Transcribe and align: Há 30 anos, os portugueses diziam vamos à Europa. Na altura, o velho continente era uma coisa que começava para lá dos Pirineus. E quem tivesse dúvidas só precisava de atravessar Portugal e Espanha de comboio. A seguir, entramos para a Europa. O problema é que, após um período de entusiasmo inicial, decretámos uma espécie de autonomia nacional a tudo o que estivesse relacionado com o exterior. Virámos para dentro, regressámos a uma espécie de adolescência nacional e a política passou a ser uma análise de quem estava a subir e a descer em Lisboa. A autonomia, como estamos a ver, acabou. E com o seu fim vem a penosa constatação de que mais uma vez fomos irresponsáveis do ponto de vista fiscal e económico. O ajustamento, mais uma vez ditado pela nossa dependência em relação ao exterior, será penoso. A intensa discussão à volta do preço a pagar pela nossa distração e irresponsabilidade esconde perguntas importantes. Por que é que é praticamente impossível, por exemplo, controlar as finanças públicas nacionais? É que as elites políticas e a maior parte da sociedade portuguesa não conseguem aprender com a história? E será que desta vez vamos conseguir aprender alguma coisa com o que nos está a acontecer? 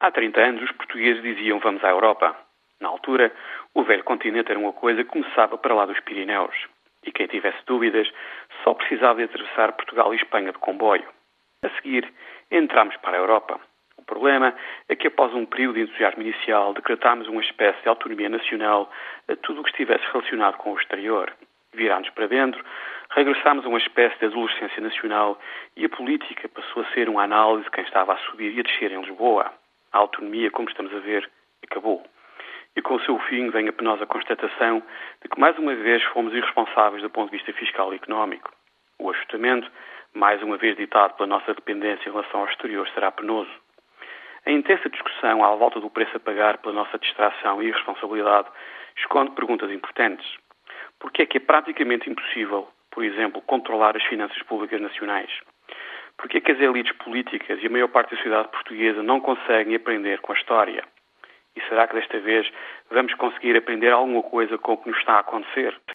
Há 0.00 0.12
30 0.12 0.40
anos, 0.40 0.62
os 0.62 0.70
portugueses 0.72 1.20
diziam 1.20 1.58
vamos 1.58 1.82
à 1.82 1.88
Europa. 1.88 2.36
Na 2.80 2.88
altura, 2.88 3.32
o 3.74 3.82
velho 3.82 4.04
continente 4.04 4.48
era 4.48 4.60
uma 4.60 4.72
coisa 4.72 5.02
que 5.02 5.10
começava 5.10 5.58
para 5.58 5.74
lá 5.74 5.86
dos 5.86 5.98
Pirineus. 6.00 6.54
E 7.04 7.10
quem 7.10 7.26
tivesse 7.26 7.58
dúvidas 7.66 8.08
só 8.62 8.74
precisava 8.74 9.16
de 9.16 9.24
atravessar 9.24 9.72
Portugal 9.72 10.14
e 10.14 10.16
Espanha 10.16 10.52
de 10.52 10.58
comboio. 10.58 11.08
A 11.64 11.68
seguir, 11.70 12.08
entramos 12.48 12.96
para 12.98 13.16
a 13.16 13.20
Europa. 13.20 13.58
O 13.96 14.02
problema 14.04 14.54
é 14.88 14.94
que, 14.94 15.08
após 15.08 15.34
um 15.34 15.44
período 15.44 15.74
de 15.74 15.82
entusiasmo 15.82 16.22
inicial, 16.22 16.72
decretámos 16.74 17.26
uma 17.26 17.40
espécie 17.40 17.82
de 17.82 17.88
autonomia 17.88 18.28
nacional 18.28 18.88
a 19.28 19.34
tudo 19.34 19.60
o 19.60 19.64
que 19.64 19.70
estivesse 19.70 20.04
relacionado 20.12 20.58
com 20.58 20.74
o 20.74 20.78
exterior. 20.78 21.34
Virámos 21.74 22.08
para 22.10 22.28
dentro, 22.28 22.64
regressámos 23.10 23.66
a 23.66 23.68
uma 23.68 23.78
espécie 23.78 24.16
de 24.20 24.26
adolescência 24.26 24.80
nacional 24.80 25.40
e 25.76 25.84
a 25.84 25.88
política 25.88 26.48
passou 26.48 26.84
a 26.84 26.90
ser 26.92 27.08
uma 27.08 27.24
análise 27.24 27.64
de 27.64 27.70
quem 27.72 27.82
estava 27.82 28.12
a 28.12 28.18
subir 28.18 28.56
e 28.56 28.60
a 28.60 28.62
descer 28.62 28.92
em 28.92 29.00
Lisboa. 29.00 29.52
A 29.92 29.98
autonomia, 29.98 30.50
como 30.50 30.68
estamos 30.68 30.92
a 30.94 30.98
ver, 30.98 31.28
acabou. 31.62 32.04
E 32.76 32.82
com 32.82 32.94
o 32.94 33.00
seu 33.00 33.18
fim 33.20 33.50
vem 33.50 33.68
a 33.68 33.72
penosa 33.72 34.06
constatação 34.06 34.82
de 35.22 35.28
que 35.28 35.40
mais 35.40 35.58
uma 35.58 35.74
vez 35.74 36.02
fomos 36.04 36.32
irresponsáveis 36.34 37.02
do 37.02 37.10
ponto 37.10 37.30
de 37.30 37.36
vista 37.36 37.52
fiscal 37.52 37.92
e 37.92 37.96
económico. 37.96 38.52
O 38.98 39.10
ajustamento, 39.10 39.70
mais 40.14 40.42
uma 40.42 40.56
vez 40.56 40.76
ditado 40.76 41.14
pela 41.14 41.26
nossa 41.26 41.54
dependência 41.54 42.08
em 42.08 42.12
relação 42.12 42.40
ao 42.40 42.48
exterior, 42.48 42.88
será 42.90 43.10
penoso. 43.10 43.50
A 44.46 44.50
intensa 44.50 44.88
discussão 44.88 45.44
à 45.44 45.54
volta 45.56 45.80
do 45.80 45.90
preço 45.90 46.16
a 46.16 46.20
pagar 46.20 46.58
pela 46.58 46.74
nossa 46.74 46.98
distração 46.98 47.62
e 47.62 47.66
irresponsabilidade 47.66 48.48
esconde 48.96 49.32
perguntas 49.32 49.70
importantes. 49.70 50.26
Por 50.98 51.12
que 51.12 51.22
é 51.22 51.26
que 51.26 51.36
é 51.38 51.40
praticamente 51.40 52.10
impossível, 52.10 52.68
por 52.90 53.04
exemplo, 53.04 53.42
controlar 53.42 53.96
as 53.96 54.04
finanças 54.04 54.42
públicas 54.44 54.80
nacionais? 54.80 55.30
É 56.38 56.40
que 56.40 56.52
as 56.52 56.60
elites 56.60 56.92
políticas 56.98 57.60
e 57.60 57.66
a 57.66 57.68
maior 57.68 57.88
parte 57.88 58.10
da 58.10 58.16
sociedade 58.18 58.48
portuguesa 58.50 59.02
não 59.02 59.20
conseguem 59.20 59.74
aprender 59.74 60.20
com 60.20 60.32
a 60.32 60.36
história? 60.36 60.84
E 61.56 61.60
será 61.62 61.88
que 61.88 61.96
desta 61.96 62.20
vez 62.20 62.48
vamos 62.88 63.12
conseguir 63.14 63.56
aprender 63.56 63.90
alguma 63.90 64.22
coisa 64.22 64.56
com 64.56 64.74
o 64.74 64.76
que 64.76 64.88
nos 64.88 64.96
está 65.00 65.14
a 65.14 65.18
acontecer? 65.18 65.76